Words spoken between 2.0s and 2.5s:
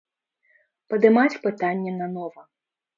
на нова.